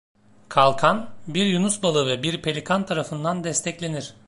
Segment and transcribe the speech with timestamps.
[0.49, 4.13] Kalkan bir yunus balığı ve bir pelikan tarafından desteklenir.